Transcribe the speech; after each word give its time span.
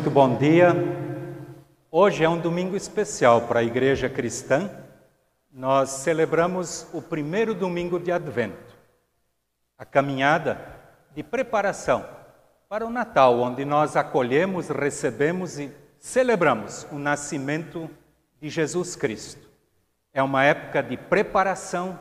Muito 0.00 0.12
bom 0.12 0.34
dia. 0.38 0.74
Hoje 1.90 2.24
é 2.24 2.28
um 2.28 2.40
domingo 2.40 2.74
especial 2.74 3.42
para 3.42 3.60
a 3.60 3.62
Igreja 3.62 4.08
Cristã. 4.08 4.70
Nós 5.52 5.90
celebramos 5.90 6.86
o 6.94 7.02
primeiro 7.02 7.54
domingo 7.54 8.00
de 8.00 8.10
Advento, 8.10 8.74
a 9.76 9.84
caminhada 9.84 10.58
de 11.14 11.22
preparação 11.22 12.06
para 12.66 12.86
o 12.86 12.88
Natal, 12.88 13.40
onde 13.40 13.62
nós 13.66 13.94
acolhemos, 13.94 14.70
recebemos 14.70 15.58
e 15.58 15.70
celebramos 15.98 16.86
o 16.90 16.98
nascimento 16.98 17.90
de 18.40 18.48
Jesus 18.48 18.96
Cristo. 18.96 19.50
É 20.14 20.22
uma 20.22 20.42
época 20.44 20.82
de 20.82 20.96
preparação, 20.96 22.00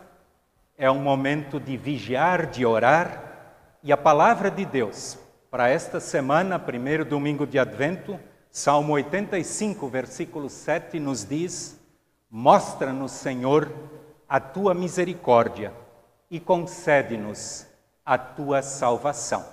é 0.77 0.89
um 0.89 1.01
momento 1.01 1.59
de 1.59 1.75
vigiar, 1.75 2.45
de 2.45 2.65
orar, 2.65 3.75
e 3.83 3.91
a 3.91 3.97
palavra 3.97 4.49
de 4.49 4.63
Deus 4.63 5.19
para 5.49 5.67
esta 5.67 5.99
semana, 5.99 6.59
primeiro 6.59 7.03
domingo 7.03 7.47
de 7.47 7.57
Advento, 7.57 8.19
Salmo 8.51 8.93
85, 8.93 9.87
versículo 9.87 10.47
7 10.47 10.99
nos 10.99 11.25
diz: 11.25 11.79
Mostra-nos, 12.29 13.11
Senhor, 13.13 13.71
a 14.27 14.39
tua 14.39 14.75
misericórdia 14.75 15.73
e 16.29 16.39
concede-nos 16.39 17.65
a 18.05 18.15
tua 18.15 18.61
salvação. 18.61 19.43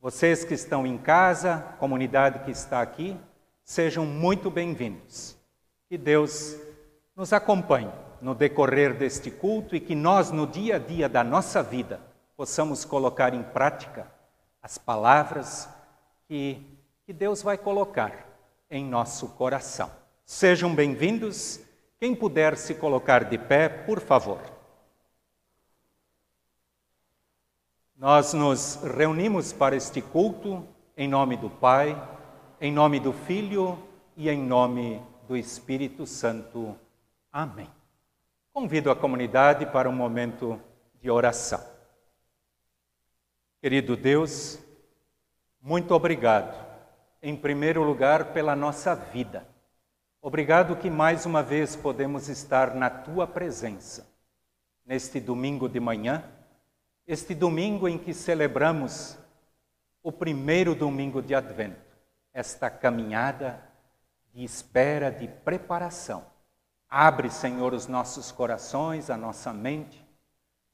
Vocês 0.00 0.44
que 0.44 0.54
estão 0.54 0.84
em 0.84 0.98
casa, 0.98 1.64
comunidade 1.78 2.40
que 2.40 2.50
está 2.50 2.82
aqui, 2.82 3.16
sejam 3.62 4.04
muito 4.04 4.50
bem-vindos. 4.50 5.36
Que 5.88 5.96
Deus 5.96 6.56
nos 7.14 7.32
acompanhe 7.32 7.90
no 8.20 8.34
decorrer 8.34 8.94
deste 8.94 9.30
culto 9.30 9.76
e 9.76 9.80
que 9.80 9.94
nós, 9.94 10.32
no 10.32 10.44
dia 10.44 10.76
a 10.76 10.78
dia 10.78 11.08
da 11.08 11.22
nossa 11.22 11.62
vida, 11.62 12.00
possamos 12.36 12.84
colocar 12.84 13.32
em 13.32 13.42
prática 13.42 14.12
as 14.64 14.78
palavras 14.78 15.68
que, 16.26 16.58
que 17.04 17.12
Deus 17.12 17.42
vai 17.42 17.58
colocar 17.58 18.26
em 18.70 18.82
nosso 18.82 19.28
coração. 19.28 19.90
Sejam 20.24 20.74
bem-vindos. 20.74 21.60
Quem 22.00 22.14
puder 22.14 22.56
se 22.56 22.74
colocar 22.74 23.24
de 23.24 23.36
pé, 23.36 23.68
por 23.68 24.00
favor. 24.00 24.40
Nós 27.94 28.32
nos 28.32 28.76
reunimos 28.76 29.52
para 29.52 29.76
este 29.76 30.00
culto 30.00 30.66
em 30.96 31.06
nome 31.06 31.36
do 31.36 31.50
Pai, 31.50 31.94
em 32.58 32.72
nome 32.72 32.98
do 32.98 33.12
Filho 33.12 33.78
e 34.16 34.30
em 34.30 34.42
nome 34.42 35.02
do 35.28 35.36
Espírito 35.36 36.06
Santo. 36.06 36.74
Amém. 37.30 37.68
Convido 38.50 38.90
a 38.90 38.96
comunidade 38.96 39.66
para 39.66 39.90
um 39.90 39.94
momento 39.94 40.58
de 41.02 41.10
oração. 41.10 41.73
Querido 43.64 43.96
Deus, 43.96 44.58
muito 45.58 45.94
obrigado, 45.94 46.54
em 47.22 47.34
primeiro 47.34 47.82
lugar, 47.82 48.34
pela 48.34 48.54
nossa 48.54 48.94
vida. 48.94 49.48
Obrigado 50.20 50.76
que 50.76 50.90
mais 50.90 51.24
uma 51.24 51.42
vez 51.42 51.74
podemos 51.74 52.28
estar 52.28 52.74
na 52.74 52.90
tua 52.90 53.26
presença, 53.26 54.06
neste 54.84 55.18
domingo 55.18 55.66
de 55.66 55.80
manhã, 55.80 56.30
este 57.06 57.34
domingo 57.34 57.88
em 57.88 57.96
que 57.96 58.12
celebramos 58.12 59.16
o 60.02 60.12
primeiro 60.12 60.74
domingo 60.74 61.22
de 61.22 61.34
Advento, 61.34 61.96
esta 62.34 62.68
caminhada 62.68 63.66
de 64.34 64.44
espera, 64.44 65.10
de 65.10 65.26
preparação. 65.26 66.26
Abre, 66.86 67.30
Senhor, 67.30 67.72
os 67.72 67.86
nossos 67.86 68.30
corações, 68.30 69.08
a 69.08 69.16
nossa 69.16 69.54
mente 69.54 70.03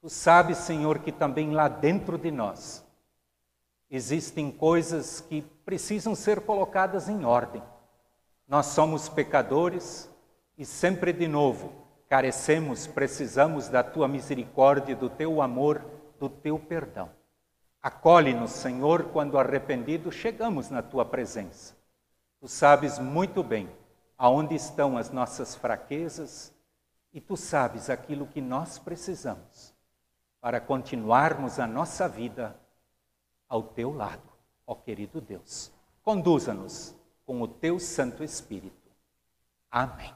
Tu 0.01 0.09
sabes, 0.09 0.57
Senhor, 0.57 0.97
que 0.97 1.11
também 1.11 1.51
lá 1.51 1.67
dentro 1.67 2.17
de 2.17 2.31
nós 2.31 2.83
existem 3.87 4.49
coisas 4.49 5.21
que 5.21 5.43
precisam 5.63 6.15
ser 6.15 6.41
colocadas 6.41 7.07
em 7.07 7.23
ordem. 7.23 7.61
Nós 8.47 8.65
somos 8.65 9.07
pecadores 9.07 10.09
e 10.57 10.65
sempre 10.65 11.13
de 11.13 11.27
novo 11.27 11.71
carecemos, 12.09 12.87
precisamos 12.87 13.67
da 13.67 13.83
tua 13.83 14.07
misericórdia, 14.07 14.95
do 14.95 15.07
teu 15.07 15.39
amor, 15.39 15.85
do 16.19 16.27
teu 16.27 16.57
perdão. 16.57 17.11
Acolhe-nos, 17.79 18.51
Senhor, 18.51 19.03
quando 19.11 19.37
arrependidos 19.37 20.15
chegamos 20.15 20.71
na 20.71 20.81
tua 20.81 21.05
presença. 21.05 21.75
Tu 22.39 22.47
sabes 22.47 22.97
muito 22.97 23.43
bem 23.43 23.69
aonde 24.17 24.55
estão 24.55 24.97
as 24.97 25.11
nossas 25.11 25.53
fraquezas 25.53 26.51
e 27.13 27.21
tu 27.21 27.37
sabes 27.37 27.87
aquilo 27.87 28.25
que 28.25 28.41
nós 28.41 28.79
precisamos 28.79 29.70
para 30.41 30.59
continuarmos 30.59 31.59
a 31.59 31.67
nossa 31.67 32.09
vida 32.09 32.59
ao 33.47 33.61
teu 33.61 33.93
lado, 33.93 34.27
ó 34.65 34.73
querido 34.73 35.21
Deus. 35.21 35.71
Conduza-nos 36.03 36.95
com 37.25 37.41
o 37.41 37.47
teu 37.47 37.79
Santo 37.79 38.23
Espírito. 38.23 38.89
Amém. 39.69 40.13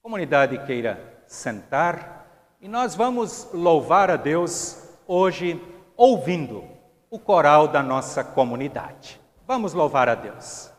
Comunidade 0.00 0.64
queira 0.66 1.22
sentar 1.26 2.26
e 2.60 2.66
nós 2.66 2.94
vamos 2.94 3.52
louvar 3.52 4.10
a 4.10 4.16
Deus 4.16 4.88
hoje 5.06 5.60
ouvindo 5.96 6.64
o 7.10 7.18
coral 7.18 7.68
da 7.68 7.82
nossa 7.82 8.24
comunidade. 8.24 9.20
Vamos 9.46 9.74
louvar 9.74 10.08
a 10.08 10.14
Deus. 10.14 10.71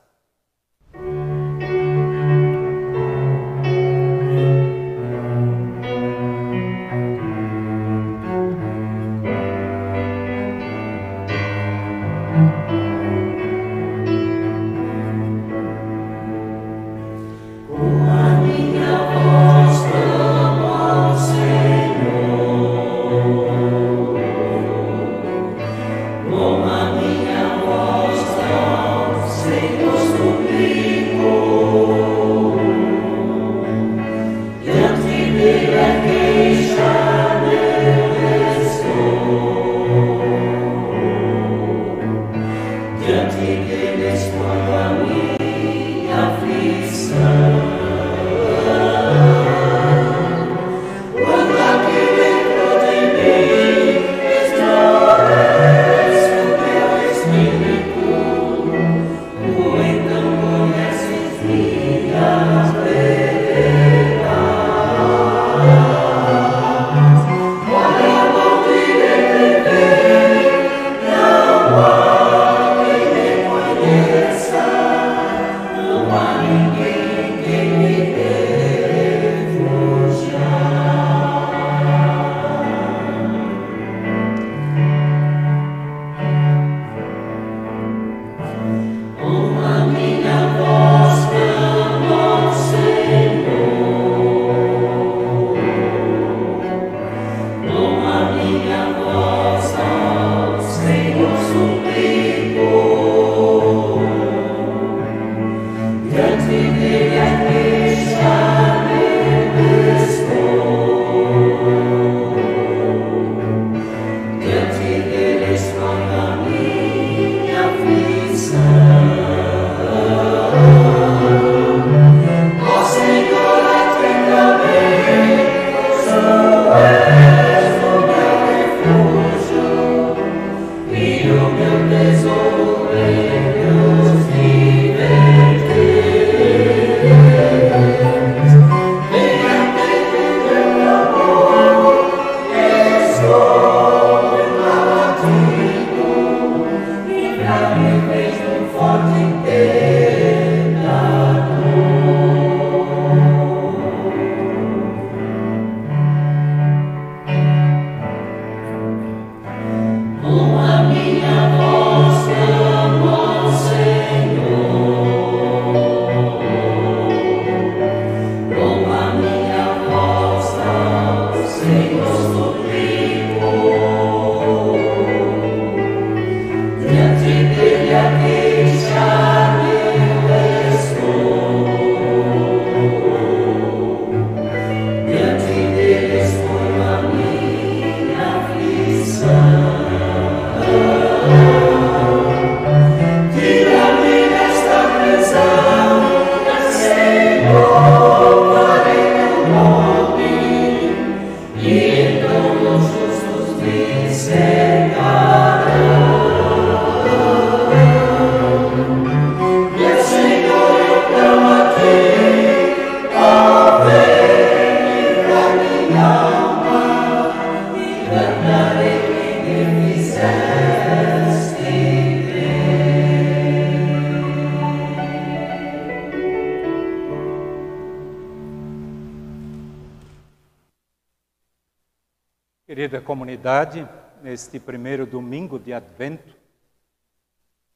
Neste 234.33 234.59
primeiro 234.59 235.05
domingo 235.05 235.59
de 235.59 235.71
Advento, 235.71 236.35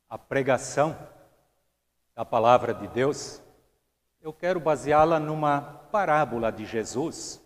a 0.10 0.18
pregação 0.18 0.98
da 2.16 2.26
palavra 2.26 2.74
de 2.74 2.88
Deus, 2.88 3.40
eu 4.20 4.34
quero 4.34 4.60
baseá-la 4.60 5.20
numa 5.20 5.62
parábola 5.62 6.52
de 6.52 6.66
Jesus, 6.66 7.40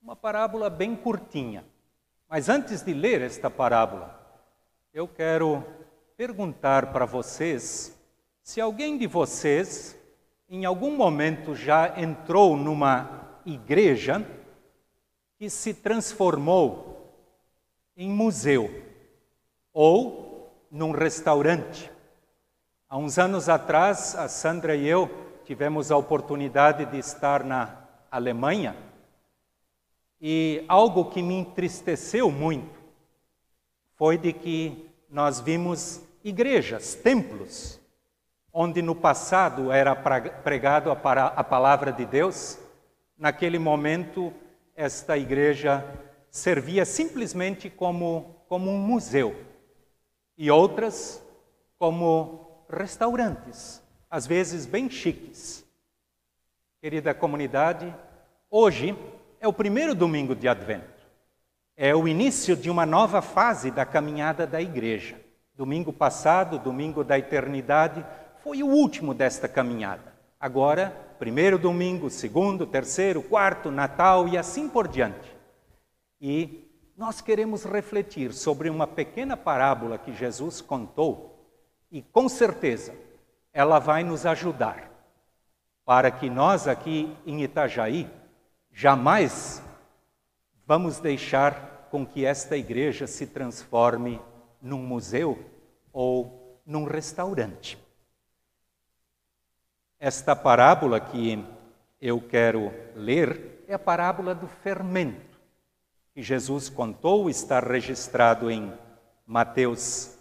uma 0.00 0.14
parábola 0.14 0.70
bem 0.70 0.94
curtinha. 0.94 1.64
Mas 2.28 2.48
antes 2.48 2.80
de 2.80 2.94
ler 2.94 3.22
esta 3.22 3.50
parábola, 3.50 4.24
eu 4.92 5.08
quero 5.08 5.64
perguntar 6.16 6.92
para 6.92 7.04
vocês 7.04 8.00
se 8.40 8.60
alguém 8.60 8.96
de 8.96 9.08
vocês, 9.08 9.98
em 10.48 10.64
algum 10.64 10.96
momento, 10.96 11.56
já 11.56 12.00
entrou 12.00 12.56
numa 12.56 13.40
igreja 13.44 14.24
que 15.36 15.50
se 15.50 15.74
transformou 15.74 16.93
em 17.96 18.08
museu 18.08 18.82
ou 19.72 20.52
num 20.70 20.90
restaurante. 20.90 21.90
Há 22.88 22.96
uns 22.96 23.18
anos 23.18 23.48
atrás, 23.48 24.14
a 24.16 24.28
Sandra 24.28 24.74
e 24.74 24.86
eu 24.86 25.10
tivemos 25.44 25.90
a 25.90 25.96
oportunidade 25.96 26.86
de 26.86 26.98
estar 26.98 27.44
na 27.44 27.76
Alemanha 28.10 28.76
e 30.20 30.64
algo 30.68 31.10
que 31.10 31.22
me 31.22 31.34
entristeceu 31.34 32.30
muito 32.30 32.82
foi 33.96 34.16
de 34.16 34.32
que 34.32 34.90
nós 35.08 35.38
vimos 35.38 36.00
igrejas, 36.24 36.94
templos, 36.94 37.78
onde 38.52 38.80
no 38.80 38.94
passado 38.94 39.70
era 39.70 39.94
pregado 39.94 40.90
a 40.90 41.44
palavra 41.44 41.92
de 41.92 42.06
Deus, 42.06 42.58
naquele 43.18 43.58
momento 43.58 44.32
esta 44.74 45.18
igreja 45.18 45.84
servia 46.34 46.84
simplesmente 46.84 47.70
como, 47.70 48.44
como 48.48 48.68
um 48.68 48.76
museu 48.76 49.36
e 50.36 50.50
outras 50.50 51.22
como 51.78 52.66
restaurantes, 52.68 53.80
às 54.10 54.26
vezes 54.26 54.66
bem 54.66 54.90
chiques. 54.90 55.64
Querida 56.82 57.14
comunidade, 57.14 57.94
hoje 58.50 58.98
é 59.40 59.46
o 59.46 59.52
primeiro 59.52 59.94
domingo 59.94 60.34
de 60.34 60.48
Advento. 60.48 61.06
É 61.76 61.94
o 61.94 62.08
início 62.08 62.56
de 62.56 62.68
uma 62.68 62.84
nova 62.84 63.22
fase 63.22 63.70
da 63.70 63.86
caminhada 63.86 64.44
da 64.44 64.60
igreja. 64.60 65.14
Domingo 65.54 65.92
passado, 65.92 66.58
domingo 66.58 67.04
da 67.04 67.16
eternidade, 67.16 68.04
foi 68.42 68.60
o 68.60 68.66
último 68.66 69.14
desta 69.14 69.48
caminhada. 69.48 70.12
Agora 70.40 70.90
primeiro 71.16 71.58
domingo, 71.58 72.10
segundo, 72.10 72.66
terceiro, 72.66 73.22
quarto, 73.22 73.70
Natal 73.70 74.26
e 74.26 74.36
assim 74.36 74.68
por 74.68 74.88
diante. 74.88 75.33
E 76.26 76.66
nós 76.96 77.20
queremos 77.20 77.64
refletir 77.64 78.32
sobre 78.32 78.70
uma 78.70 78.86
pequena 78.86 79.36
parábola 79.36 79.98
que 79.98 80.10
Jesus 80.14 80.62
contou 80.62 81.46
e 81.92 82.00
com 82.00 82.30
certeza 82.30 82.94
ela 83.52 83.78
vai 83.78 84.02
nos 84.02 84.24
ajudar 84.24 84.90
para 85.84 86.10
que 86.10 86.30
nós 86.30 86.66
aqui 86.66 87.14
em 87.26 87.42
Itajaí 87.42 88.10
jamais 88.72 89.62
vamos 90.66 90.98
deixar 90.98 91.88
com 91.90 92.06
que 92.06 92.24
esta 92.24 92.56
igreja 92.56 93.06
se 93.06 93.26
transforme 93.26 94.18
num 94.62 94.82
museu 94.82 95.38
ou 95.92 96.58
num 96.64 96.84
restaurante. 96.84 97.78
Esta 100.00 100.34
parábola 100.34 100.98
que 100.98 101.44
eu 102.00 102.18
quero 102.18 102.72
ler 102.96 103.62
é 103.68 103.74
a 103.74 103.78
parábola 103.78 104.34
do 104.34 104.48
fermento, 104.48 105.33
que 106.14 106.22
Jesus 106.22 106.68
contou, 106.68 107.28
está 107.28 107.58
registrado 107.58 108.48
em 108.48 108.72
Mateus 109.26 110.16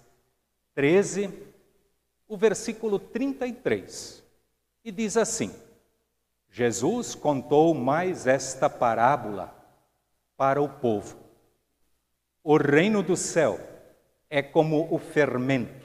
13, 0.74 1.30
o 2.28 2.36
versículo 2.36 2.98
33. 2.98 4.24
E 4.84 4.92
diz 4.92 5.16
assim: 5.16 5.54
Jesus 6.50 7.14
contou 7.14 7.76
mais 7.76 8.26
esta 8.26 8.68
parábola 8.68 9.56
para 10.36 10.60
o 10.60 10.68
povo. 10.68 11.16
O 12.44 12.58
reino 12.58 13.04
do 13.04 13.16
céu 13.16 13.60
é 14.30 14.42
como 14.42 14.92
o 14.92 14.98
fermento 14.98 15.84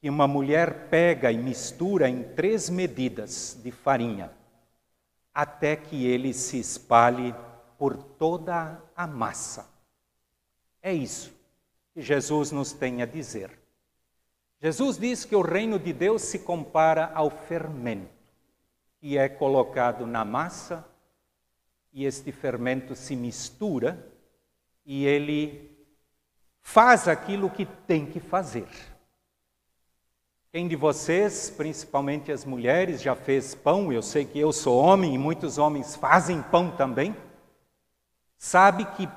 que 0.00 0.08
uma 0.08 0.26
mulher 0.26 0.88
pega 0.88 1.30
e 1.30 1.36
mistura 1.36 2.08
em 2.08 2.22
três 2.22 2.70
medidas 2.70 3.58
de 3.62 3.70
farinha, 3.70 4.30
até 5.32 5.76
que 5.76 6.06
ele 6.06 6.32
se 6.32 6.58
espalhe 6.58 7.34
por 7.84 7.98
toda 7.98 8.82
a 8.96 9.06
massa. 9.06 9.68
É 10.80 10.90
isso 10.90 11.34
que 11.92 12.00
Jesus 12.00 12.50
nos 12.50 12.72
tem 12.72 13.02
a 13.02 13.04
dizer. 13.04 13.50
Jesus 14.58 14.96
diz 14.96 15.26
que 15.26 15.36
o 15.36 15.42
reino 15.42 15.78
de 15.78 15.92
Deus 15.92 16.22
se 16.22 16.38
compara 16.38 17.12
ao 17.14 17.28
fermento, 17.28 18.08
que 18.98 19.18
é 19.18 19.28
colocado 19.28 20.06
na 20.06 20.24
massa, 20.24 20.82
e 21.92 22.06
este 22.06 22.32
fermento 22.32 22.96
se 22.96 23.14
mistura 23.14 24.10
e 24.86 25.04
ele 25.04 25.70
faz 26.62 27.06
aquilo 27.06 27.50
que 27.50 27.66
tem 27.66 28.06
que 28.06 28.18
fazer. 28.18 28.66
Quem 30.50 30.66
de 30.66 30.74
vocês, 30.74 31.50
principalmente 31.50 32.32
as 32.32 32.46
mulheres, 32.46 33.02
já 33.02 33.14
fez 33.14 33.54
pão? 33.54 33.92
Eu 33.92 34.00
sei 34.00 34.24
que 34.24 34.38
eu 34.38 34.54
sou 34.54 34.78
homem 34.78 35.14
e 35.14 35.18
muitos 35.18 35.58
homens 35.58 35.94
fazem 35.94 36.40
pão 36.40 36.74
também. 36.74 37.14
Sabe 38.36 38.84
que 38.84 39.08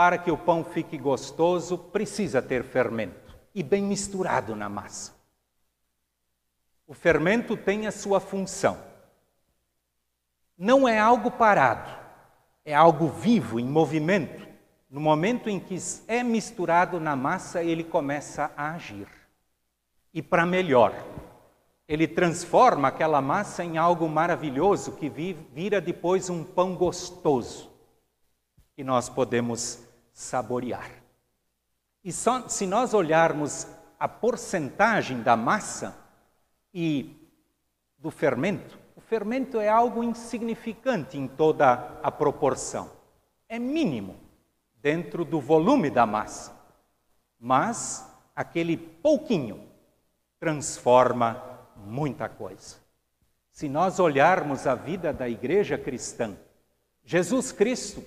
para 0.00 0.16
que 0.16 0.30
o 0.30 0.38
pão 0.38 0.64
fique 0.64 0.96
gostoso, 0.96 1.76
precisa 1.76 2.40
ter 2.40 2.64
fermento 2.64 3.36
e 3.54 3.62
bem 3.62 3.82
misturado 3.82 4.56
na 4.56 4.66
massa. 4.66 5.12
O 6.86 6.94
fermento 6.94 7.54
tem 7.54 7.86
a 7.86 7.92
sua 7.92 8.18
função. 8.18 8.78
Não 10.56 10.88
é 10.88 10.98
algo 10.98 11.30
parado, 11.30 11.90
é 12.64 12.74
algo 12.74 13.08
vivo, 13.08 13.60
em 13.60 13.66
movimento. 13.66 14.48
No 14.88 15.00
momento 15.00 15.50
em 15.50 15.60
que 15.60 15.76
é 16.08 16.22
misturado 16.22 16.98
na 16.98 17.14
massa, 17.14 17.62
ele 17.62 17.84
começa 17.84 18.50
a 18.56 18.70
agir 18.72 19.06
e 20.14 20.22
para 20.22 20.46
melhor. 20.46 20.94
Ele 21.86 22.08
transforma 22.08 22.88
aquela 22.88 23.20
massa 23.20 23.62
em 23.62 23.76
algo 23.76 24.08
maravilhoso 24.08 24.92
que 24.92 25.10
vira 25.10 25.78
depois 25.78 26.30
um 26.30 26.42
pão 26.42 26.74
gostoso 26.74 27.69
que 28.80 28.84
nós 28.84 29.10
podemos 29.10 29.78
saborear. 30.10 30.90
E 32.02 32.10
só, 32.10 32.48
se 32.48 32.66
nós 32.66 32.94
olharmos 32.94 33.66
a 33.98 34.08
porcentagem 34.08 35.20
da 35.20 35.36
massa 35.36 35.94
e 36.72 37.14
do 37.98 38.10
fermento, 38.10 38.78
o 38.96 39.00
fermento 39.02 39.60
é 39.60 39.68
algo 39.68 40.02
insignificante 40.02 41.18
em 41.18 41.28
toda 41.28 42.00
a 42.02 42.10
proporção. 42.10 42.90
É 43.50 43.58
mínimo 43.58 44.16
dentro 44.76 45.26
do 45.26 45.42
volume 45.42 45.90
da 45.90 46.06
massa. 46.06 46.58
Mas 47.38 48.10
aquele 48.34 48.78
pouquinho 48.78 49.68
transforma 50.38 51.68
muita 51.76 52.30
coisa. 52.30 52.76
Se 53.50 53.68
nós 53.68 54.00
olharmos 54.00 54.66
a 54.66 54.74
vida 54.74 55.12
da 55.12 55.28
igreja 55.28 55.76
cristã, 55.76 56.34
Jesus 57.04 57.52
Cristo, 57.52 58.02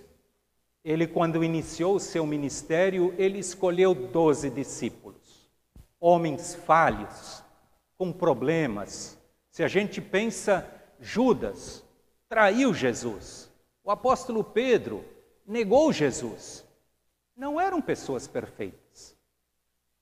ele 0.84 1.08
quando 1.08 1.44
iniciou 1.44 1.96
o 1.96 2.00
seu 2.00 2.26
ministério, 2.26 3.14
ele 3.18 3.40
escolheu 3.40 3.96
doze 3.96 4.50
discípulos, 4.50 5.50
homens 6.00 6.54
falhos, 6.54 7.42
com 7.98 8.12
problemas. 8.12 9.18
Se 9.50 9.64
a 9.64 9.68
gente 9.68 10.02
pensa, 10.02 10.70
Judas 11.00 11.84
traiu 12.28 12.74
Jesus, 12.74 13.50
o 13.84 13.92
apóstolo 13.92 14.44
Pedro 14.44 15.06
negou 15.48 15.94
Jesus. 15.94 16.66
Não 17.36 17.60
eram 17.60 17.82
pessoas 17.82 18.28
perfeitas, 18.28 19.16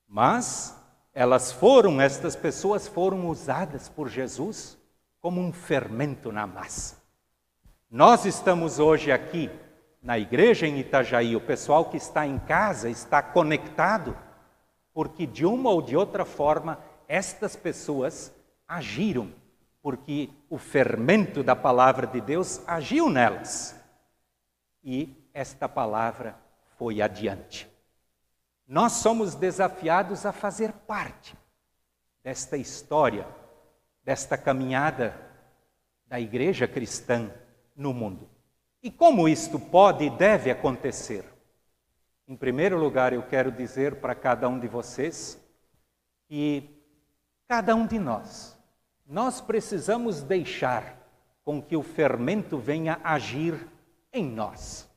mas 0.06 0.76
elas 1.14 1.52
foram, 1.52 2.00
estas 2.00 2.34
pessoas 2.34 2.88
foram 2.88 3.28
usadas 3.28 3.88
por 3.88 4.08
Jesus 4.08 4.76
como 5.20 5.40
um 5.40 5.52
fermento 5.52 6.32
na 6.32 6.46
massa. 6.46 7.00
Nós 7.90 8.24
estamos 8.24 8.78
hoje 8.78 9.12
aqui 9.12 9.50
na 10.02 10.18
igreja 10.18 10.66
em 10.66 10.78
Itajaí, 10.78 11.36
o 11.36 11.40
pessoal 11.40 11.84
que 11.84 11.96
está 11.96 12.26
em 12.26 12.38
casa 12.40 12.90
está 12.90 13.22
conectado, 13.22 14.18
porque 14.92 15.26
de 15.26 15.46
uma 15.46 15.70
ou 15.70 15.80
de 15.80 15.96
outra 15.96 16.24
forma 16.24 16.78
estas 17.06 17.54
pessoas 17.54 18.34
agiram, 18.66 19.32
porque 19.80 20.28
o 20.50 20.58
fermento 20.58 21.42
da 21.42 21.54
palavra 21.54 22.06
de 22.06 22.20
Deus 22.20 22.60
agiu 22.66 23.08
nelas. 23.08 23.78
E 24.82 25.14
esta 25.32 25.68
palavra 25.68 26.36
foi 26.76 27.00
adiante. 27.00 27.70
Nós 28.66 28.92
somos 28.92 29.34
desafiados 29.34 30.26
a 30.26 30.32
fazer 30.32 30.72
parte 30.72 31.36
desta 32.24 32.56
história, 32.56 33.26
desta 34.02 34.36
caminhada 34.36 35.14
da 36.06 36.18
igreja 36.18 36.66
cristã 36.66 37.30
no 37.76 37.92
mundo. 37.92 38.31
E 38.82 38.90
como 38.90 39.28
isto 39.28 39.60
pode 39.60 40.04
e 40.04 40.10
deve 40.10 40.50
acontecer? 40.50 41.24
Em 42.26 42.34
primeiro 42.34 42.76
lugar, 42.76 43.12
eu 43.12 43.22
quero 43.22 43.52
dizer 43.52 43.96
para 43.96 44.14
cada 44.14 44.48
um 44.48 44.58
de 44.58 44.66
vocês 44.66 45.40
que 46.28 46.68
cada 47.46 47.76
um 47.76 47.86
de 47.86 47.98
nós, 47.98 48.58
nós 49.06 49.40
precisamos 49.40 50.22
deixar 50.22 50.98
com 51.44 51.62
que 51.62 51.76
o 51.76 51.82
fermento 51.82 52.58
venha 52.58 52.98
agir 53.04 53.68
em 54.12 54.24
nós. 54.24 54.88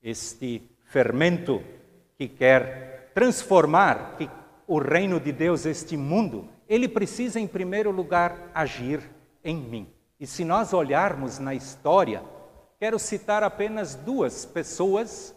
Este 0.00 0.62
fermento 0.84 1.60
que 2.16 2.28
quer 2.28 3.10
transformar 3.14 4.16
o 4.66 4.78
reino 4.78 5.18
de 5.18 5.32
Deus, 5.32 5.66
este 5.66 5.96
mundo, 5.96 6.48
ele 6.68 6.88
precisa, 6.88 7.40
em 7.40 7.48
primeiro 7.48 7.90
lugar, 7.90 8.50
agir 8.54 9.00
em 9.42 9.56
mim. 9.56 9.95
E 10.18 10.26
se 10.26 10.44
nós 10.44 10.72
olharmos 10.72 11.38
na 11.38 11.54
história, 11.54 12.22
quero 12.78 12.98
citar 12.98 13.42
apenas 13.42 13.94
duas 13.94 14.46
pessoas 14.46 15.34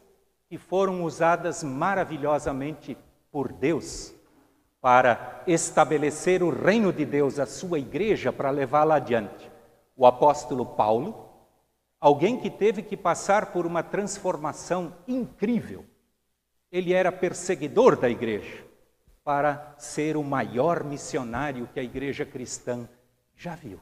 que 0.47 0.57
foram 0.57 1.03
usadas 1.03 1.63
maravilhosamente 1.63 2.97
por 3.31 3.51
Deus 3.51 4.13
para 4.81 5.43
estabelecer 5.45 6.41
o 6.41 6.49
reino 6.49 6.93
de 6.93 7.05
Deus, 7.05 7.37
a 7.37 7.45
sua 7.45 7.77
igreja, 7.77 8.31
para 8.31 8.49
levá-la 8.49 8.95
adiante. 8.95 9.51
O 9.95 10.05
apóstolo 10.05 10.65
Paulo, 10.65 11.29
alguém 11.99 12.39
que 12.39 12.49
teve 12.49 12.81
que 12.81 12.95
passar 12.95 13.47
por 13.51 13.65
uma 13.65 13.83
transformação 13.83 14.95
incrível. 15.05 15.85
Ele 16.71 16.93
era 16.93 17.11
perseguidor 17.11 17.97
da 17.97 18.09
igreja 18.09 18.65
para 19.23 19.75
ser 19.77 20.15
o 20.15 20.23
maior 20.23 20.83
missionário 20.83 21.67
que 21.73 21.79
a 21.79 21.83
igreja 21.83 22.25
cristã 22.25 22.87
já 23.35 23.55
viu. 23.55 23.79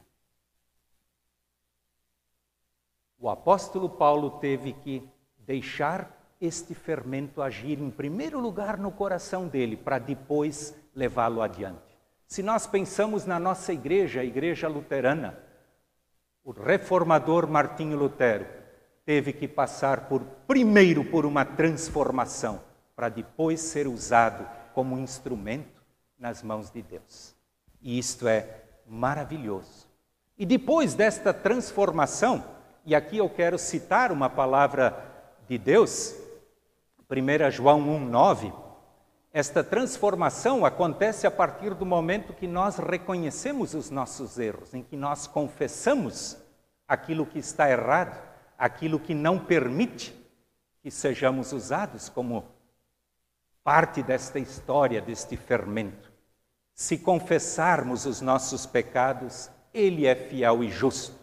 O 3.20 3.28
apóstolo 3.28 3.88
Paulo 3.88 4.38
teve 4.38 4.72
que 4.72 5.02
deixar 5.38 6.16
este 6.40 6.72
fermento 6.72 7.42
agir 7.42 7.80
em 7.80 7.90
primeiro 7.90 8.38
lugar 8.38 8.78
no 8.78 8.92
coração 8.92 9.48
dele, 9.48 9.76
para 9.76 9.98
depois 9.98 10.72
levá-lo 10.94 11.42
adiante. 11.42 11.98
Se 12.28 12.42
nós 12.44 12.66
pensamos 12.66 13.26
na 13.26 13.40
nossa 13.40 13.72
igreja, 13.72 14.20
a 14.20 14.24
igreja 14.24 14.68
luterana, 14.68 15.36
o 16.44 16.52
reformador 16.52 17.48
Martinho 17.48 17.96
Lutero 17.96 18.46
teve 19.04 19.32
que 19.32 19.48
passar 19.48 20.08
por 20.08 20.22
primeiro 20.46 21.04
por 21.04 21.26
uma 21.26 21.44
transformação, 21.44 22.60
para 22.94 23.08
depois 23.08 23.60
ser 23.60 23.88
usado 23.88 24.46
como 24.72 24.98
instrumento 24.98 25.82
nas 26.16 26.42
mãos 26.42 26.70
de 26.70 26.82
Deus. 26.82 27.34
E 27.80 27.98
isto 27.98 28.28
é 28.28 28.62
maravilhoso. 28.86 29.88
E 30.38 30.46
depois 30.46 30.94
desta 30.94 31.34
transformação, 31.34 32.44
e 32.88 32.94
aqui 32.94 33.18
eu 33.18 33.28
quero 33.28 33.58
citar 33.58 34.10
uma 34.10 34.30
palavra 34.30 34.96
de 35.46 35.58
Deus, 35.58 36.14
1 37.10 37.50
João 37.50 37.82
1,9. 38.10 38.50
Esta 39.30 39.62
transformação 39.62 40.64
acontece 40.64 41.26
a 41.26 41.30
partir 41.30 41.74
do 41.74 41.84
momento 41.84 42.32
que 42.32 42.46
nós 42.46 42.78
reconhecemos 42.78 43.74
os 43.74 43.90
nossos 43.90 44.38
erros, 44.38 44.72
em 44.72 44.82
que 44.82 44.96
nós 44.96 45.26
confessamos 45.26 46.38
aquilo 46.88 47.26
que 47.26 47.38
está 47.38 47.70
errado, 47.70 48.18
aquilo 48.56 48.98
que 48.98 49.14
não 49.14 49.38
permite 49.38 50.16
que 50.82 50.90
sejamos 50.90 51.52
usados 51.52 52.08
como 52.08 52.46
parte 53.62 54.02
desta 54.02 54.38
história, 54.38 55.02
deste 55.02 55.36
fermento. 55.36 56.10
Se 56.72 56.96
confessarmos 56.96 58.06
os 58.06 58.22
nossos 58.22 58.64
pecados, 58.64 59.50
Ele 59.74 60.06
é 60.06 60.14
fiel 60.14 60.64
e 60.64 60.70
justo 60.70 61.17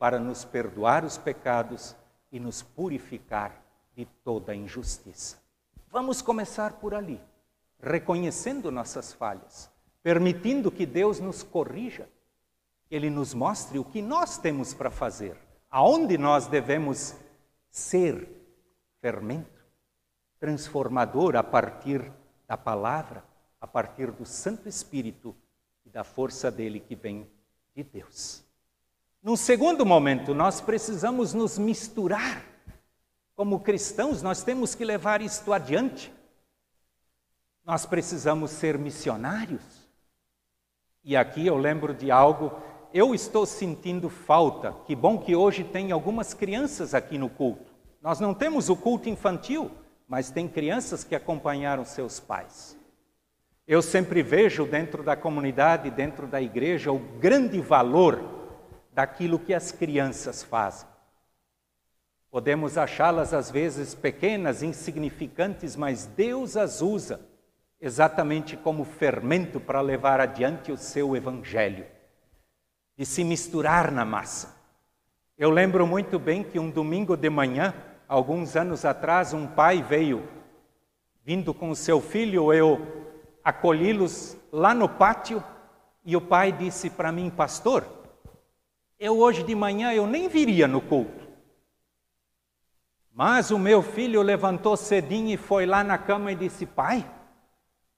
para 0.00 0.18
nos 0.18 0.46
perdoar 0.46 1.04
os 1.04 1.18
pecados 1.18 1.94
e 2.32 2.40
nos 2.40 2.62
purificar 2.62 3.62
de 3.94 4.06
toda 4.24 4.54
injustiça. 4.54 5.36
Vamos 5.90 6.22
começar 6.22 6.72
por 6.80 6.94
ali, 6.94 7.20
reconhecendo 7.78 8.70
nossas 8.70 9.12
falhas, 9.12 9.70
permitindo 10.02 10.70
que 10.70 10.86
Deus 10.86 11.20
nos 11.20 11.42
corrija, 11.42 12.08
Ele 12.90 13.10
nos 13.10 13.34
mostre 13.34 13.78
o 13.78 13.84
que 13.84 14.00
nós 14.00 14.38
temos 14.38 14.72
para 14.72 14.90
fazer, 14.90 15.36
aonde 15.70 16.16
nós 16.16 16.46
devemos 16.46 17.14
ser 17.68 18.26
fermento, 19.02 19.62
transformador 20.38 21.36
a 21.36 21.42
partir 21.42 22.10
da 22.48 22.56
palavra, 22.56 23.22
a 23.60 23.66
partir 23.66 24.10
do 24.10 24.24
Santo 24.24 24.66
Espírito 24.66 25.36
e 25.84 25.90
da 25.90 26.04
força 26.04 26.50
dele 26.50 26.80
que 26.80 26.94
vem 26.96 27.30
de 27.76 27.84
Deus. 27.84 28.48
Num 29.22 29.36
segundo 29.36 29.84
momento, 29.84 30.34
nós 30.34 30.62
precisamos 30.62 31.34
nos 31.34 31.58
misturar. 31.58 32.42
Como 33.36 33.60
cristãos, 33.60 34.22
nós 34.22 34.42
temos 34.42 34.74
que 34.74 34.82
levar 34.82 35.20
isto 35.20 35.52
adiante. 35.52 36.10
Nós 37.64 37.84
precisamos 37.84 38.50
ser 38.50 38.78
missionários. 38.78 39.62
E 41.04 41.14
aqui 41.16 41.46
eu 41.46 41.58
lembro 41.58 41.92
de 41.92 42.10
algo, 42.10 42.50
eu 42.94 43.14
estou 43.14 43.44
sentindo 43.44 44.08
falta. 44.08 44.72
Que 44.86 44.96
bom 44.96 45.18
que 45.18 45.36
hoje 45.36 45.64
tem 45.64 45.92
algumas 45.92 46.32
crianças 46.32 46.94
aqui 46.94 47.18
no 47.18 47.28
culto. 47.28 47.70
Nós 48.00 48.20
não 48.20 48.32
temos 48.32 48.70
o 48.70 48.76
culto 48.76 49.10
infantil, 49.10 49.70
mas 50.08 50.30
tem 50.30 50.48
crianças 50.48 51.04
que 51.04 51.14
acompanharam 51.14 51.84
seus 51.84 52.18
pais. 52.18 52.74
Eu 53.66 53.82
sempre 53.82 54.22
vejo 54.22 54.64
dentro 54.64 55.02
da 55.02 55.14
comunidade, 55.14 55.90
dentro 55.90 56.26
da 56.26 56.40
igreja, 56.40 56.90
o 56.90 56.98
grande 56.98 57.60
valor 57.60 58.39
daquilo 59.00 59.38
que 59.38 59.54
as 59.54 59.72
crianças 59.72 60.42
fazem. 60.42 60.86
Podemos 62.30 62.76
achá-las 62.76 63.32
às 63.32 63.50
vezes 63.50 63.94
pequenas, 63.94 64.62
insignificantes, 64.62 65.74
mas 65.74 66.04
Deus 66.04 66.54
as 66.54 66.82
usa 66.82 67.18
exatamente 67.80 68.58
como 68.58 68.84
fermento 68.84 69.58
para 69.58 69.80
levar 69.80 70.20
adiante 70.20 70.70
o 70.70 70.76
seu 70.76 71.16
evangelho, 71.16 71.86
de 72.94 73.06
se 73.06 73.24
misturar 73.24 73.90
na 73.90 74.04
massa. 74.04 74.54
Eu 75.38 75.48
lembro 75.48 75.86
muito 75.86 76.18
bem 76.18 76.44
que 76.44 76.58
um 76.58 76.68
domingo 76.68 77.16
de 77.16 77.30
manhã, 77.30 77.72
alguns 78.06 78.54
anos 78.54 78.84
atrás, 78.84 79.32
um 79.32 79.46
pai 79.46 79.82
veio, 79.82 80.28
vindo 81.24 81.54
com 81.54 81.70
o 81.70 81.76
seu 81.76 82.02
filho, 82.02 82.52
eu 82.52 82.86
acolhi-los 83.42 84.36
lá 84.52 84.74
no 84.74 84.90
pátio, 84.90 85.42
e 86.04 86.14
o 86.14 86.20
pai 86.20 86.52
disse 86.52 86.90
para 86.90 87.10
mim, 87.10 87.30
pastor, 87.30 87.99
eu 89.00 89.18
hoje 89.18 89.42
de 89.42 89.54
manhã 89.54 89.94
eu 89.94 90.06
nem 90.06 90.28
viria 90.28 90.68
no 90.68 90.82
culto. 90.82 91.26
Mas 93.10 93.50
o 93.50 93.58
meu 93.58 93.82
filho 93.82 94.20
levantou 94.20 94.76
cedinho 94.76 95.30
e 95.30 95.38
foi 95.38 95.64
lá 95.64 95.82
na 95.82 95.96
cama 95.96 96.30
e 96.30 96.36
disse: 96.36 96.66
Pai, 96.66 97.10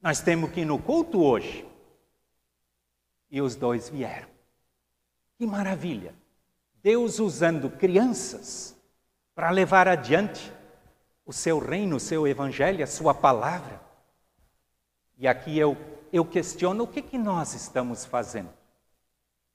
nós 0.01 0.21
temos 0.21 0.51
que 0.53 0.61
ir 0.61 0.65
no 0.65 0.79
culto 0.79 1.21
hoje. 1.21 1.69
E 3.29 3.43
os 3.43 3.57
dois 3.57 3.89
vieram. 3.89 4.29
Que 5.37 5.47
maravilha! 5.47 6.15
Deus 6.83 7.19
usando 7.19 7.69
crianças 7.69 8.77
para 9.35 9.51
levar 9.51 9.89
adiante 9.89 10.53
o 11.27 11.33
seu 11.33 11.59
reino, 11.59 11.97
o 11.97 12.01
seu 12.01 12.27
evangelho, 12.27 12.83
a 12.83 12.87
sua 12.87 13.13
palavra. 13.13 13.81
E 15.19 15.27
aqui 15.27 15.59
eu, 15.59 15.77
eu 16.13 16.25
questiono 16.25 16.85
o 16.85 16.87
que, 16.87 17.03
que 17.03 17.19
nós 17.19 17.55
estamos 17.55 18.05
fazendo 18.05 18.62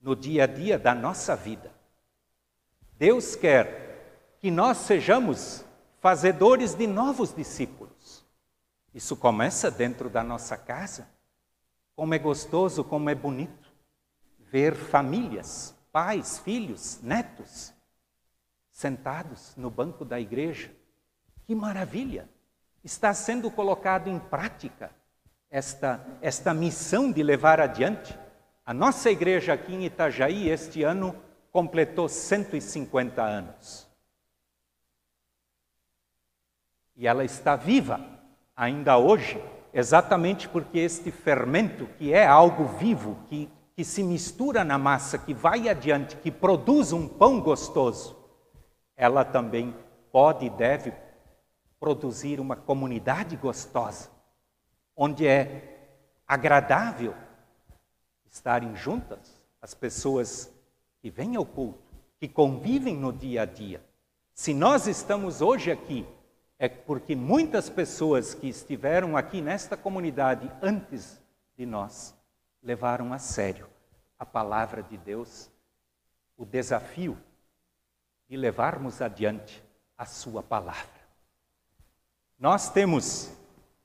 no 0.07 0.15
dia 0.15 0.45
a 0.45 0.47
dia 0.47 0.79
da 0.79 0.95
nossa 0.95 1.35
vida. 1.35 1.69
Deus 2.97 3.35
quer 3.35 4.37
que 4.39 4.49
nós 4.49 4.77
sejamos 4.77 5.65
fazedores 5.99 6.73
de 6.73 6.87
novos 6.87 7.35
discípulos. 7.35 8.25
Isso 8.93 9.17
começa 9.17 9.69
dentro 9.69 10.09
da 10.09 10.23
nossa 10.23 10.55
casa. 10.55 11.09
Como 11.93 12.13
é 12.13 12.17
gostoso, 12.17 12.85
como 12.85 13.09
é 13.09 13.15
bonito 13.15 13.69
ver 14.39 14.75
famílias, 14.75 15.75
pais, 15.91 16.39
filhos, 16.39 17.01
netos 17.01 17.73
sentados 18.71 19.57
no 19.57 19.69
banco 19.69 20.05
da 20.05 20.21
igreja. 20.21 20.71
Que 21.45 21.53
maravilha! 21.53 22.29
Está 22.81 23.13
sendo 23.13 23.51
colocado 23.51 24.07
em 24.07 24.19
prática 24.19 24.89
esta, 25.49 25.99
esta 26.21 26.53
missão 26.53 27.11
de 27.11 27.21
levar 27.21 27.59
adiante 27.59 28.17
a 28.67 28.73
nossa 28.73 29.09
igreja 29.09 29.53
aqui 29.53 29.73
em 29.73 29.85
Itajaí, 29.85 30.49
este 30.49 30.83
ano, 30.83 31.15
completou 31.53 32.09
150 32.09 33.23
anos. 33.23 33.87
E 36.93 37.07
ela 37.07 37.23
está 37.23 37.55
viva 37.55 38.05
ainda 38.53 38.97
hoje, 38.97 39.41
exatamente 39.73 40.49
porque 40.49 40.79
este 40.79 41.11
fermento, 41.11 41.87
que 41.97 42.11
é 42.11 42.27
algo 42.27 42.65
vivo, 42.65 43.17
que, 43.29 43.49
que 43.73 43.85
se 43.85 44.03
mistura 44.03 44.65
na 44.65 44.77
massa, 44.77 45.17
que 45.17 45.33
vai 45.33 45.69
adiante, 45.69 46.17
que 46.17 46.29
produz 46.29 46.91
um 46.91 47.07
pão 47.07 47.39
gostoso, 47.39 48.17
ela 48.97 49.23
também 49.23 49.73
pode 50.11 50.45
e 50.45 50.49
deve 50.49 50.91
produzir 51.79 52.37
uma 52.37 52.57
comunidade 52.57 53.37
gostosa, 53.37 54.09
onde 54.93 55.25
é 55.25 55.93
agradável 56.27 57.15
estarem 58.37 58.75
juntas 58.75 59.41
as 59.61 59.73
pessoas 59.73 60.53
que 61.01 61.09
vêm 61.09 61.35
ao 61.35 61.45
culto, 61.45 61.81
que 62.19 62.27
convivem 62.27 62.95
no 62.95 63.11
dia 63.11 63.41
a 63.41 63.45
dia. 63.45 63.83
Se 64.33 64.53
nós 64.53 64.87
estamos 64.87 65.41
hoje 65.41 65.71
aqui, 65.71 66.05
é 66.59 66.69
porque 66.69 67.15
muitas 67.15 67.69
pessoas 67.69 68.33
que 68.33 68.47
estiveram 68.47 69.17
aqui 69.17 69.41
nesta 69.41 69.75
comunidade 69.75 70.51
antes 70.61 71.19
de 71.57 71.65
nós 71.65 72.15
levaram 72.61 73.11
a 73.11 73.19
sério 73.19 73.67
a 74.19 74.25
palavra 74.25 74.81
de 74.83 74.97
Deus, 74.97 75.49
o 76.35 76.45
desafio 76.45 77.17
de 78.29 78.37
levarmos 78.37 79.01
adiante 79.01 79.63
a 79.97 80.05
Sua 80.05 80.43
palavra. 80.43 80.97
Nós 82.37 82.69
temos 82.69 83.31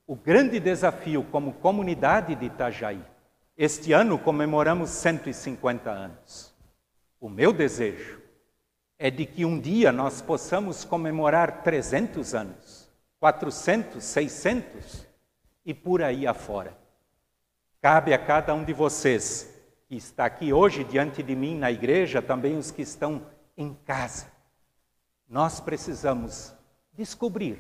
o 0.07 0.15
grande 0.15 0.61
desafio 0.61 1.25
como 1.25 1.55
comunidade 1.55 2.35
de 2.35 2.47
Itajaí. 2.47 3.12
Este 3.57 3.93
ano 3.93 4.19
comemoramos 4.19 4.89
150 4.89 5.91
anos. 5.91 6.55
O 7.21 7.29
meu 7.29 7.53
desejo 7.53 8.21
é 8.99 9.11
de 9.11 9.27
que 9.27 9.45
um 9.45 9.61
dia 9.61 9.93
nós 9.93 10.23
possamos 10.23 10.85
comemorar 10.85 11.63
300 11.63 12.35
anos, 12.35 12.91
400, 13.21 14.03
600 14.03 15.07
e 15.67 15.75
por 15.75 16.03
aí 16.03 16.27
afora. 16.27 16.77
Cabe 17.81 18.15
a 18.15 18.19
cada 18.19 18.55
um 18.55 18.65
de 18.65 18.73
vocês 18.73 19.53
que 19.87 19.97
está 19.97 20.25
aqui 20.25 20.51
hoje 20.51 20.83
diante 20.83 21.23
de 21.23 21.37
mim 21.37 21.59
na 21.59 21.71
igreja, 21.71 22.23
também 22.23 22.57
os 22.57 22.71
que 22.71 22.81
estão 22.81 23.27
em 23.55 23.75
casa, 23.85 24.33
nós 25.29 25.61
precisamos 25.61 26.55
descobrir, 26.95 27.59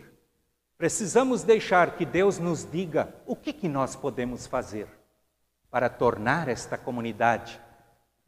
precisamos 0.79 1.43
deixar 1.43 1.97
que 1.97 2.07
Deus 2.07 2.39
nos 2.39 2.65
diga 2.65 3.15
o 3.27 3.37
que, 3.37 3.53
que 3.53 3.69
nós 3.69 3.95
podemos 3.95 4.47
fazer 4.47 5.02
para 5.73 5.89
tornar 5.89 6.49
esta 6.49 6.77
comunidade 6.77 7.59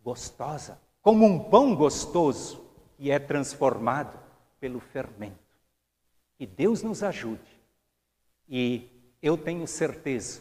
gostosa, 0.03 0.81
como 1.03 1.27
um 1.27 1.39
pão 1.39 1.77
gostoso 1.77 2.65
que 2.97 3.11
é 3.11 3.19
transformado 3.19 4.19
pelo 4.59 4.81
fermento. 4.81 5.37
Que 6.39 6.47
Deus 6.47 6.83
nos 6.83 7.03
ajude. 7.03 7.61
E 8.49 8.89
eu 9.21 9.37
tenho 9.37 9.67
certeza 9.67 10.41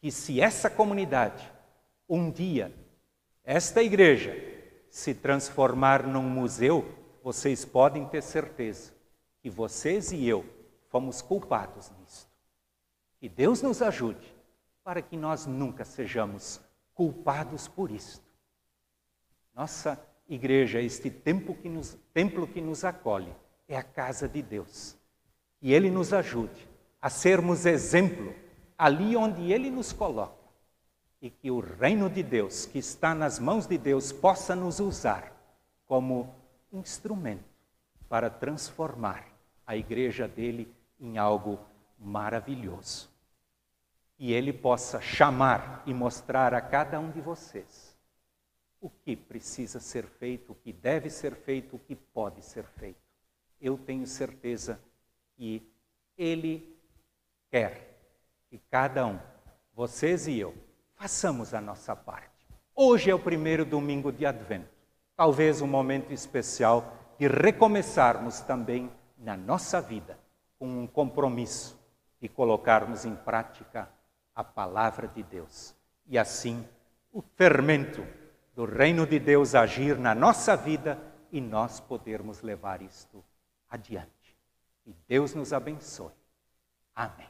que 0.00 0.10
se 0.10 0.40
essa 0.40 0.68
comunidade, 0.68 1.48
um 2.08 2.28
dia, 2.28 2.74
esta 3.44 3.80
igreja, 3.80 4.34
se 4.90 5.14
transformar 5.14 6.04
num 6.04 6.28
museu, 6.28 6.84
vocês 7.22 7.64
podem 7.64 8.06
ter 8.08 8.22
certeza 8.22 8.92
que 9.40 9.48
vocês 9.48 10.10
e 10.10 10.26
eu 10.26 10.44
fomos 10.88 11.22
culpados 11.22 11.92
nisto. 12.00 12.28
Que 13.20 13.28
Deus 13.28 13.62
nos 13.62 13.80
ajude 13.80 14.33
para 14.84 15.00
que 15.00 15.16
nós 15.16 15.46
nunca 15.46 15.84
sejamos 15.84 16.60
culpados 16.92 17.66
por 17.66 17.90
isto. 17.90 18.22
Nossa 19.54 19.98
igreja, 20.28 20.80
este 20.80 21.10
templo 21.10 21.54
que 21.54 21.68
nos, 21.68 21.96
templo 22.12 22.46
que 22.46 22.60
nos 22.60 22.84
acolhe, 22.84 23.34
é 23.66 23.76
a 23.76 23.82
casa 23.82 24.28
de 24.28 24.42
Deus. 24.42 24.96
E 25.60 25.72
Ele 25.72 25.90
nos 25.90 26.12
ajude 26.12 26.68
a 27.00 27.08
sermos 27.08 27.64
exemplo 27.64 28.34
ali 28.76 29.16
onde 29.16 29.50
Ele 29.50 29.70
nos 29.70 29.92
coloca. 29.92 30.44
E 31.22 31.30
que 31.30 31.50
o 31.50 31.60
reino 31.60 32.10
de 32.10 32.22
Deus, 32.22 32.66
que 32.66 32.78
está 32.78 33.14
nas 33.14 33.38
mãos 33.38 33.66
de 33.66 33.78
Deus, 33.78 34.12
possa 34.12 34.54
nos 34.54 34.78
usar 34.78 35.32
como 35.86 36.34
instrumento 36.70 37.44
para 38.08 38.28
transformar 38.28 39.26
a 39.66 39.74
igreja 39.74 40.28
dele 40.28 40.70
em 41.00 41.16
algo 41.16 41.58
maravilhoso. 41.98 43.13
E 44.18 44.32
ele 44.32 44.52
possa 44.52 45.00
chamar 45.00 45.82
e 45.86 45.92
mostrar 45.92 46.54
a 46.54 46.60
cada 46.60 47.00
um 47.00 47.10
de 47.10 47.20
vocês 47.20 47.94
o 48.80 48.88
que 48.88 49.16
precisa 49.16 49.80
ser 49.80 50.04
feito, 50.04 50.52
o 50.52 50.54
que 50.54 50.72
deve 50.72 51.10
ser 51.10 51.34
feito, 51.34 51.76
o 51.76 51.78
que 51.78 51.96
pode 51.96 52.44
ser 52.44 52.64
feito. 52.64 53.00
Eu 53.60 53.78
tenho 53.78 54.06
certeza 54.06 54.78
que 55.36 55.66
ele 56.16 56.78
quer 57.50 57.98
que 58.50 58.58
cada 58.70 59.06
um, 59.06 59.18
vocês 59.74 60.26
e 60.26 60.38
eu, 60.38 60.54
façamos 60.94 61.54
a 61.54 61.60
nossa 61.60 61.96
parte. 61.96 62.46
Hoje 62.74 63.10
é 63.10 63.14
o 63.14 63.18
primeiro 63.18 63.64
domingo 63.64 64.12
de 64.12 64.26
Advento 64.26 64.74
talvez 65.16 65.60
um 65.60 65.66
momento 65.66 66.12
especial 66.12 66.92
de 67.18 67.28
recomeçarmos 67.28 68.40
também 68.40 68.90
na 69.16 69.36
nossa 69.36 69.80
vida 69.80 70.18
com 70.58 70.66
um 70.66 70.86
compromisso 70.86 71.78
e 72.20 72.28
colocarmos 72.28 73.04
em 73.04 73.14
prática 73.14 73.88
a 74.34 74.42
palavra 74.42 75.08
de 75.08 75.22
Deus. 75.22 75.74
E 76.06 76.18
assim 76.18 76.66
o 77.12 77.22
fermento 77.22 78.06
do 78.54 78.64
reino 78.64 79.06
de 79.06 79.18
Deus 79.18 79.54
agir 79.54 79.98
na 79.98 80.14
nossa 80.14 80.56
vida 80.56 80.98
e 81.30 81.40
nós 81.40 81.80
podermos 81.80 82.42
levar 82.42 82.82
isto 82.82 83.24
adiante. 83.68 84.36
E 84.86 84.94
Deus 85.08 85.34
nos 85.34 85.52
abençoe. 85.52 86.12
Amém. 86.94 87.28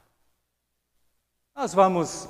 Nós 1.55 1.73
vamos 1.73 2.29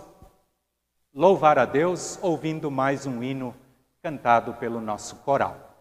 louvar 1.13 1.59
a 1.59 1.65
Deus 1.65 2.19
ouvindo 2.23 2.71
mais 2.71 3.07
um 3.07 3.23
hino 3.23 3.55
cantado 4.03 4.55
pelo 4.55 4.81
nosso 4.81 5.17
coral. 5.17 5.74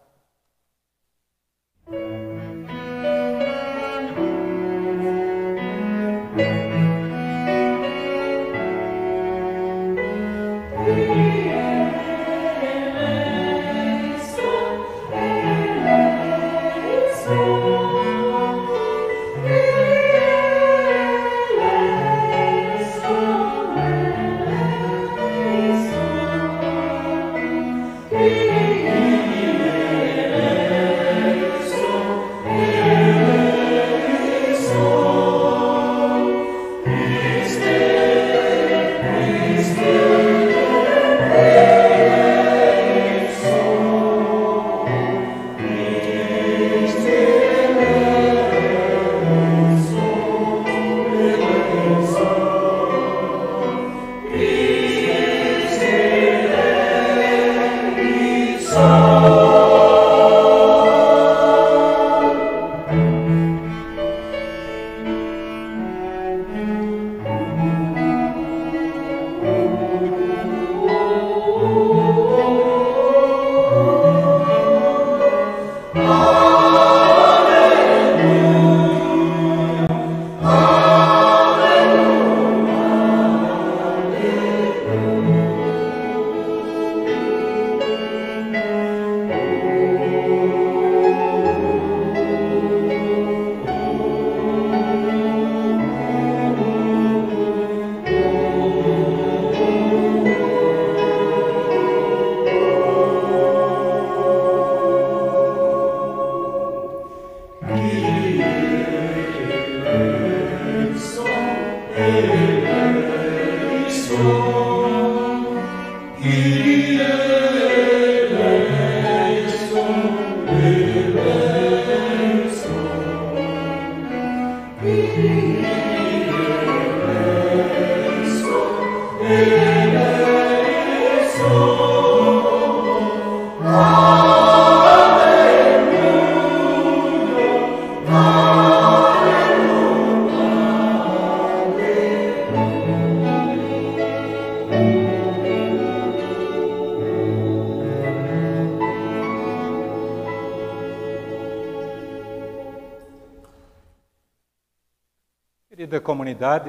Querida 116.20 117.23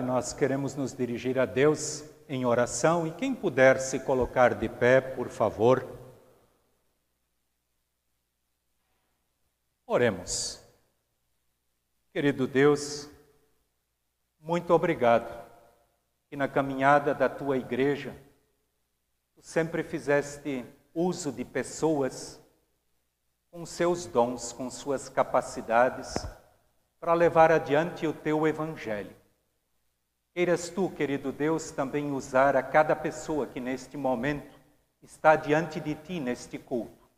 nós 0.02 0.34
queremos 0.34 0.76
nos 0.76 0.94
dirigir 0.94 1.40
a 1.40 1.46
Deus 1.46 2.04
em 2.28 2.46
oração 2.46 3.06
e 3.06 3.12
quem 3.12 3.34
puder 3.34 3.80
se 3.80 4.00
colocar 4.00 4.54
de 4.54 4.70
pé, 4.70 5.02
por 5.02 5.30
favor. 5.30 5.86
Oremos. 9.86 10.62
Querido 12.12 12.48
Deus, 12.48 13.10
muito 14.40 14.74
obrigado 14.74 15.46
que 16.30 16.36
na 16.36 16.48
caminhada 16.48 17.14
da 17.14 17.28
tua 17.28 17.58
igreja 17.58 18.16
tu 19.36 19.42
sempre 19.42 19.84
fizeste 19.84 20.66
uso 20.94 21.32
de 21.32 21.44
pessoas 21.44 22.42
com 23.52 23.66
seus 23.66 24.06
dons, 24.06 24.52
com 24.52 24.70
suas 24.70 25.08
capacidades 25.08 26.14
para 27.00 27.14
levar 27.14 27.52
adiante 27.52 28.08
o 28.08 28.14
teu 28.14 28.48
evangelho. 28.48 29.16
Queiras 30.36 30.68
tu, 30.68 30.90
querido 30.90 31.32
Deus, 31.32 31.72
também 31.72 32.12
usar 32.12 32.58
a 32.58 32.62
cada 32.62 32.94
pessoa 32.94 33.48
que 33.48 33.62
neste 33.62 33.96
momento 33.96 34.60
está 35.02 35.38
diante 35.38 35.80
de 35.80 35.96
ti 35.96 36.20
neste 36.20 36.60
culto. 36.60 37.10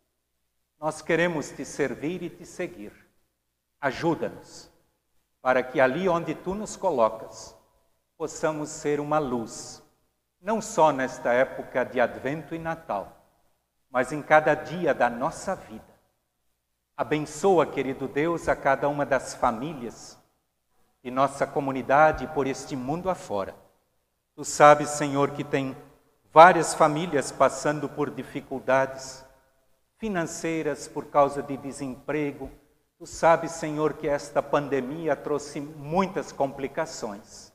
Nós 0.78 1.02
queremos 1.02 1.50
te 1.50 1.64
servir 1.64 2.22
e 2.22 2.30
te 2.30 2.46
seguir. 2.46 2.92
Ajuda-nos 3.80 4.70
para 5.42 5.64
que 5.64 5.80
ali 5.80 6.08
onde 6.08 6.32
tu 6.32 6.54
nos 6.54 6.76
colocas 6.76 7.56
possamos 8.16 8.68
ser 8.68 9.00
uma 9.00 9.18
luz, 9.18 9.82
não 10.40 10.62
só 10.62 10.92
nesta 10.92 11.32
época 11.32 11.84
de 11.84 12.00
Advento 12.00 12.54
e 12.54 12.58
Natal, 12.60 13.20
mas 13.90 14.12
em 14.12 14.22
cada 14.22 14.54
dia 14.54 14.94
da 14.94 15.10
nossa 15.10 15.56
vida 15.56 15.98
Abençoa, 16.98 17.64
querido 17.64 18.08
Deus, 18.08 18.48
a 18.48 18.56
cada 18.56 18.88
uma 18.88 19.06
das 19.06 19.32
famílias 19.32 20.17
de 21.02 21.10
nossa 21.10 21.46
comunidade 21.46 22.26
por 22.28 22.46
este 22.46 22.74
mundo 22.74 23.08
afora. 23.08 23.54
Tu 24.34 24.44
sabes, 24.44 24.90
Senhor, 24.90 25.30
que 25.30 25.44
tem 25.44 25.76
várias 26.32 26.74
famílias 26.74 27.32
passando 27.32 27.88
por 27.88 28.10
dificuldades 28.10 29.24
financeiras 29.98 30.86
por 30.86 31.06
causa 31.06 31.42
de 31.42 31.56
desemprego. 31.56 32.50
Tu 32.98 33.06
sabes, 33.06 33.52
Senhor, 33.52 33.94
que 33.94 34.08
esta 34.08 34.42
pandemia 34.42 35.16
trouxe 35.16 35.60
muitas 35.60 36.32
complicações. 36.32 37.52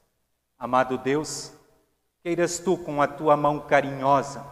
Amado 0.58 0.98
Deus, 0.98 1.54
queiras 2.22 2.60
tu, 2.60 2.78
com 2.78 3.02
a 3.02 3.08
tua 3.08 3.36
mão 3.36 3.60
carinhosa, 3.60 4.46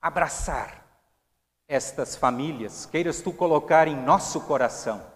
abraçar 0.00 0.84
estas 1.66 2.16
famílias, 2.16 2.84
queiras 2.84 3.20
tu 3.20 3.32
colocar 3.32 3.86
em 3.88 3.96
nosso 3.96 4.40
coração 4.40 5.09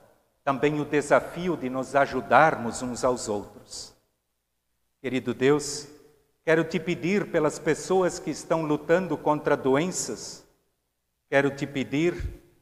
também 0.44 0.78
o 0.78 0.84
desafio 0.84 1.56
de 1.56 1.70
nos 1.70 1.96
ajudarmos 1.96 2.82
uns 2.82 3.02
aos 3.02 3.28
outros. 3.28 3.94
Querido 5.00 5.32
Deus, 5.32 5.88
quero 6.44 6.62
te 6.62 6.78
pedir 6.78 7.30
pelas 7.30 7.58
pessoas 7.58 8.18
que 8.18 8.30
estão 8.30 8.62
lutando 8.62 9.16
contra 9.16 9.56
doenças, 9.56 10.46
quero 11.30 11.50
te 11.50 11.66
pedir 11.66 12.14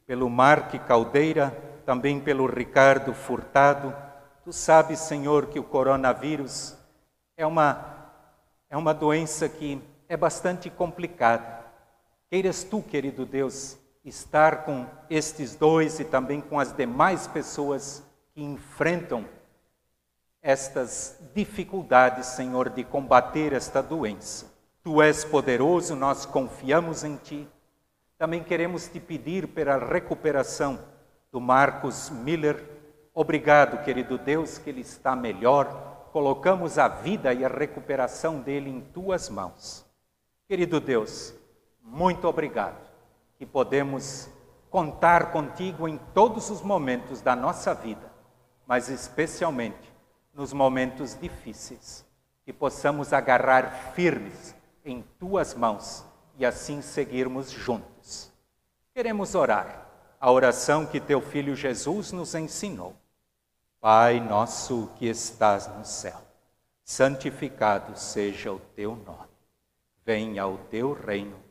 pelo 0.06 0.30
Marque 0.30 0.78
Caldeira, 0.78 1.50
também 1.84 2.20
pelo 2.20 2.46
Ricardo 2.46 3.12
Furtado. 3.12 3.94
Tu 4.44 4.52
sabes, 4.52 5.00
Senhor, 5.00 5.46
que 5.46 5.58
o 5.58 5.64
coronavírus 5.64 6.76
é 7.36 7.44
uma, 7.44 8.12
é 8.70 8.76
uma 8.76 8.94
doença 8.94 9.48
que 9.48 9.82
é 10.08 10.16
bastante 10.16 10.70
complicada. 10.70 11.64
Queiras 12.30 12.62
tu, 12.64 12.80
querido 12.80 13.26
Deus, 13.26 13.76
estar 14.04 14.64
com 14.64 14.86
estes 15.08 15.54
dois 15.54 16.00
e 16.00 16.04
também 16.04 16.40
com 16.40 16.58
as 16.58 16.72
demais 16.74 17.26
pessoas 17.26 18.02
que 18.34 18.42
enfrentam 18.42 19.24
estas 20.42 21.20
dificuldades, 21.34 22.26
Senhor, 22.26 22.68
de 22.68 22.82
combater 22.82 23.52
esta 23.52 23.80
doença. 23.80 24.50
Tu 24.82 25.00
és 25.00 25.24
poderoso, 25.24 25.94
nós 25.94 26.26
confiamos 26.26 27.04
em 27.04 27.16
Ti. 27.16 27.48
Também 28.18 28.42
queremos 28.42 28.88
te 28.88 28.98
pedir 28.98 29.46
pela 29.48 29.76
recuperação 29.76 30.78
do 31.30 31.40
Marcos 31.40 32.10
Miller. 32.10 32.60
Obrigado, 33.14 33.84
querido 33.84 34.18
Deus, 34.18 34.58
que 34.58 34.70
ele 34.70 34.80
está 34.80 35.14
melhor. 35.14 36.08
Colocamos 36.12 36.76
a 36.78 36.88
vida 36.88 37.32
e 37.32 37.44
a 37.44 37.48
recuperação 37.48 38.40
dele 38.40 38.68
em 38.68 38.80
tuas 38.80 39.28
mãos. 39.28 39.86
Querido 40.48 40.80
Deus, 40.80 41.32
muito 41.80 42.26
obrigado 42.26 42.91
que 43.42 43.46
podemos 43.46 44.28
contar 44.70 45.32
contigo 45.32 45.88
em 45.88 45.98
todos 46.14 46.48
os 46.48 46.62
momentos 46.62 47.20
da 47.20 47.34
nossa 47.34 47.74
vida, 47.74 48.08
mas 48.68 48.88
especialmente 48.88 49.92
nos 50.32 50.52
momentos 50.52 51.18
difíceis, 51.20 52.06
que 52.44 52.52
possamos 52.52 53.12
agarrar 53.12 53.90
firmes 53.96 54.54
em 54.84 55.02
tuas 55.18 55.54
mãos 55.54 56.04
e 56.38 56.46
assim 56.46 56.80
seguirmos 56.80 57.50
juntos. 57.50 58.32
Queremos 58.94 59.34
orar 59.34 59.88
a 60.20 60.30
oração 60.30 60.86
que 60.86 61.00
teu 61.00 61.20
filho 61.20 61.56
Jesus 61.56 62.12
nos 62.12 62.36
ensinou. 62.36 62.94
Pai 63.80 64.20
nosso 64.20 64.88
que 64.94 65.08
estás 65.08 65.66
no 65.66 65.84
céu, 65.84 66.22
santificado 66.84 67.98
seja 67.98 68.52
o 68.52 68.60
teu 68.76 68.94
nome. 68.94 69.32
Venha 70.04 70.46
o 70.46 70.58
teu 70.58 70.92
reino 70.92 71.50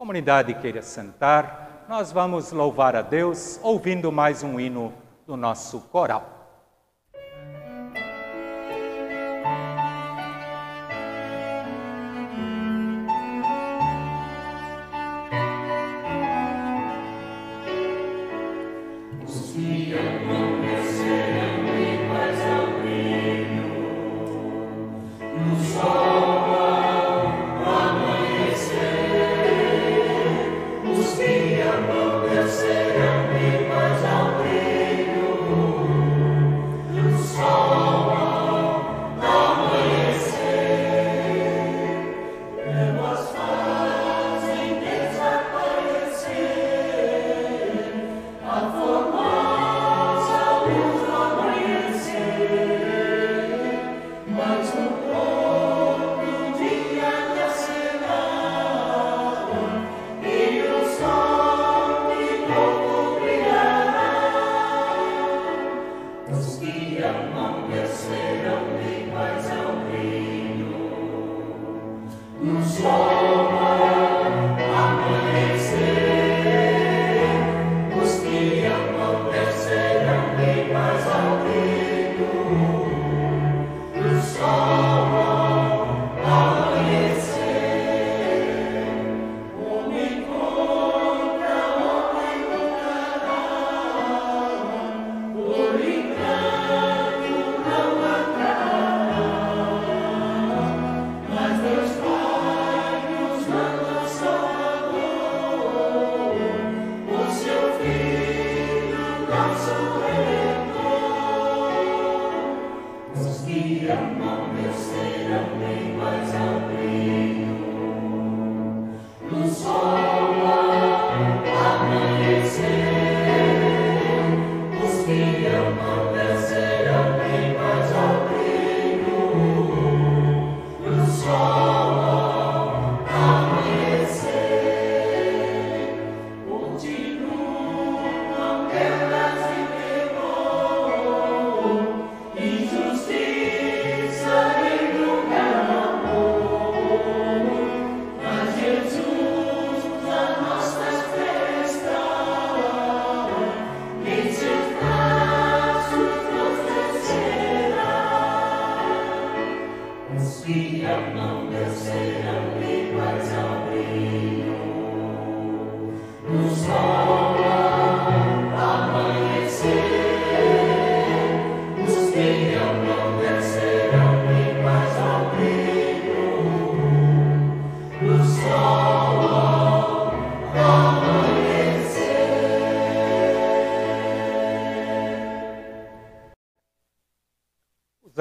Comunidade 0.00 0.54
queira 0.54 0.80
sentar, 0.80 1.84
nós 1.86 2.10
vamos 2.10 2.52
louvar 2.52 2.96
a 2.96 3.02
Deus 3.02 3.60
ouvindo 3.62 4.10
mais 4.10 4.42
um 4.42 4.58
hino 4.58 4.94
do 5.26 5.36
nosso 5.36 5.78
coral. 5.92 6.39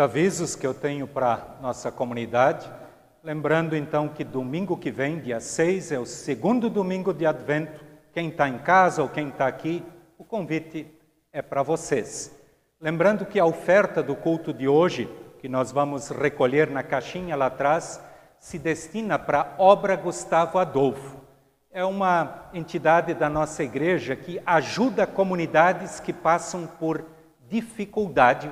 Avisos 0.09 0.55
que 0.55 0.65
eu 0.65 0.73
tenho 0.73 1.05
para 1.05 1.57
nossa 1.61 1.91
comunidade. 1.91 2.67
Lembrando 3.23 3.75
então 3.75 4.07
que 4.07 4.23
domingo 4.23 4.75
que 4.75 4.89
vem, 4.89 5.19
dia 5.19 5.39
6, 5.39 5.91
é 5.91 5.99
o 5.99 6.05
segundo 6.05 6.67
domingo 6.67 7.13
de 7.13 7.27
advento. 7.27 7.85
Quem 8.11 8.29
está 8.29 8.49
em 8.49 8.57
casa 8.57 9.03
ou 9.03 9.07
quem 9.07 9.27
está 9.27 9.45
aqui, 9.45 9.85
o 10.17 10.23
convite 10.23 10.87
é 11.31 11.43
para 11.43 11.61
vocês. 11.61 12.35
Lembrando 12.81 13.23
que 13.23 13.39
a 13.39 13.45
oferta 13.45 14.01
do 14.01 14.15
culto 14.15 14.51
de 14.51 14.67
hoje, 14.67 15.07
que 15.37 15.47
nós 15.47 15.71
vamos 15.71 16.09
recolher 16.09 16.71
na 16.71 16.81
caixinha 16.81 17.35
lá 17.35 17.45
atrás, 17.45 18.03
se 18.39 18.57
destina 18.57 19.19
para 19.19 19.41
a 19.41 19.61
obra 19.61 19.95
Gustavo 19.95 20.57
Adolfo. 20.57 21.17
É 21.71 21.85
uma 21.85 22.49
entidade 22.51 23.13
da 23.13 23.29
nossa 23.29 23.63
igreja 23.63 24.15
que 24.15 24.41
ajuda 24.43 25.05
comunidades 25.05 25.99
que 25.99 26.11
passam 26.11 26.65
por 26.65 27.05
dificuldade 27.47 28.51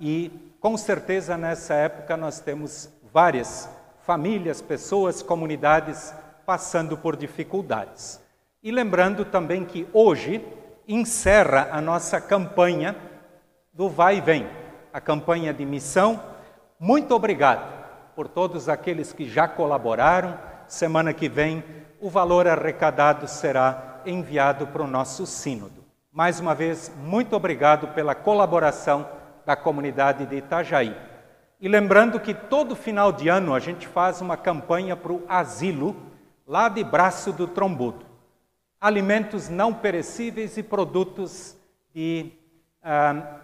e 0.00 0.51
com 0.62 0.76
certeza, 0.76 1.36
nessa 1.36 1.74
época, 1.74 2.16
nós 2.16 2.38
temos 2.38 2.88
várias 3.12 3.68
famílias, 4.06 4.62
pessoas, 4.62 5.20
comunidades 5.20 6.14
passando 6.46 6.96
por 6.96 7.16
dificuldades. 7.16 8.20
E 8.62 8.70
lembrando 8.70 9.24
também 9.24 9.64
que 9.64 9.88
hoje 9.92 10.40
encerra 10.86 11.68
a 11.72 11.80
nossa 11.80 12.20
campanha 12.20 12.94
do 13.72 13.88
Vai 13.88 14.18
e 14.18 14.20
Vem, 14.20 14.48
a 14.92 15.00
campanha 15.00 15.52
de 15.52 15.66
missão. 15.66 16.22
Muito 16.78 17.12
obrigado 17.12 17.84
por 18.14 18.28
todos 18.28 18.68
aqueles 18.68 19.12
que 19.12 19.28
já 19.28 19.48
colaboraram. 19.48 20.38
Semana 20.68 21.12
que 21.12 21.28
vem, 21.28 21.64
o 22.00 22.08
valor 22.08 22.46
arrecadado 22.46 23.26
será 23.26 24.00
enviado 24.06 24.68
para 24.68 24.82
o 24.82 24.86
nosso 24.86 25.26
Sínodo. 25.26 25.84
Mais 26.12 26.38
uma 26.38 26.54
vez, 26.54 26.92
muito 26.98 27.34
obrigado 27.34 27.88
pela 27.88 28.14
colaboração 28.14 29.20
da 29.44 29.56
comunidade 29.56 30.26
de 30.26 30.36
Itajaí. 30.36 30.96
E 31.60 31.68
lembrando 31.68 32.18
que 32.18 32.34
todo 32.34 32.74
final 32.74 33.12
de 33.12 33.28
ano 33.28 33.54
a 33.54 33.60
gente 33.60 33.86
faz 33.86 34.20
uma 34.20 34.36
campanha 34.36 34.96
para 34.96 35.12
o 35.12 35.24
asilo, 35.28 35.96
lá 36.46 36.68
de 36.68 36.82
Braço 36.82 37.32
do 37.32 37.46
Trombudo. 37.46 38.04
Alimentos 38.80 39.48
não 39.48 39.72
perecíveis 39.72 40.56
e 40.56 40.62
produtos 40.62 41.56
de 41.94 42.32
ah, 42.82 43.40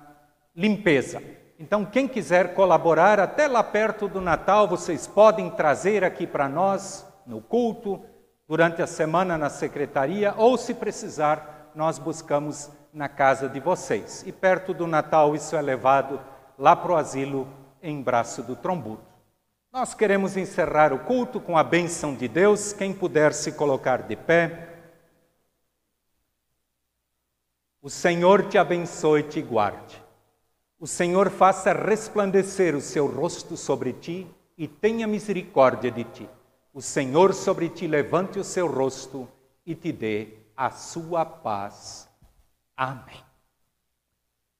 limpeza. 0.55 1.23
Então, 1.61 1.85
quem 1.85 2.09
quiser 2.09 2.55
colaborar, 2.55 3.21
até 3.21 3.47
lá 3.47 3.63
perto 3.63 4.09
do 4.09 4.21
Natal, 4.21 4.67
vocês 4.67 5.07
podem 5.07 5.51
trazer 5.51 6.05
aqui 6.05 6.27
para 6.27 6.49
nós, 6.49 7.07
no 7.27 7.41
culto, 7.41 8.01
durante 8.49 8.81
a 8.81 8.87
semana 8.87 9.37
na 9.37 9.51
secretaria, 9.51 10.35
ou 10.37 10.57
se 10.57 10.75
precisar, 10.75 11.71
nós 11.75 11.99
buscamos 11.99 12.71
na 12.99 13.09
casa 13.09 13.49
de 13.49 13.61
vocês. 13.61 14.25
E 14.27 14.33
perto 14.33 14.75
do 14.75 14.85
Natal 14.85 15.33
isso 15.37 15.55
é 15.55 15.63
levado 15.63 16.21
lá 16.59 16.75
para 16.75 16.91
o 16.91 16.97
asilo 16.97 17.47
em 17.81 18.03
Braço 18.03 18.43
do 18.43 18.57
Trombudo. 18.57 19.01
Nós 19.73 19.95
queremos 19.95 20.37
encerrar 20.37 20.93
o 20.93 20.99
culto 20.99 21.41
com 21.41 21.57
a 21.57 21.63
bênção 21.63 22.13
de 22.13 22.27
Deus. 22.27 22.73
Quem 22.73 22.93
puder 22.93 23.33
se 23.33 23.53
colocar 23.53 24.03
de 24.03 24.17
pé. 24.17 24.75
O 27.81 27.89
Senhor 27.89 28.49
te 28.49 28.59
abençoe 28.59 29.21
e 29.21 29.29
te 29.29 29.41
guarde. 29.43 30.03
O 30.81 30.87
Senhor 30.87 31.31
faça 31.31 31.73
resplandecer 31.73 32.75
o 32.75 32.81
seu 32.81 33.07
rosto 33.07 33.57
sobre 33.57 33.93
ti 33.93 34.27
e 34.57 34.67
tenha 34.67 35.07
misericórdia 35.07 35.93
de 35.93 36.03
ti. 36.03 36.29
O 36.75 36.83
Senhor 36.83 37.33
sobre 37.33 37.69
ti 37.69 37.87
levante 37.87 38.41
o 38.41 38.45
seu 38.45 38.67
rosto 38.67 39.29
e 39.65 39.77
te 39.77 39.93
dê 39.93 40.31
a 40.57 40.73
sua 40.73 41.25
paz. 41.25 42.08
Amém. 42.79 43.21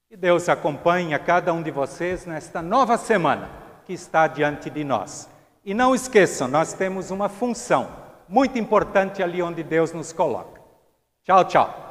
Que 0.09 0.17
Deus 0.17 0.49
acompanhe 0.49 1.13
a 1.13 1.19
cada 1.19 1.53
um 1.53 1.63
de 1.63 1.71
vocês 1.71 2.25
nesta 2.25 2.61
nova 2.61 2.97
semana 2.97 3.49
que 3.85 3.93
está 3.93 4.27
diante 4.27 4.69
de 4.69 4.83
nós. 4.83 5.29
E 5.63 5.73
não 5.73 5.95
esqueçam, 5.95 6.49
nós 6.49 6.73
temos 6.73 7.11
uma 7.11 7.29
função 7.29 7.89
muito 8.27 8.59
importante 8.59 9.23
ali 9.23 9.41
onde 9.41 9.63
Deus 9.63 9.93
nos 9.93 10.11
coloca. 10.11 10.59
Tchau, 11.23 11.45
tchau. 11.45 11.88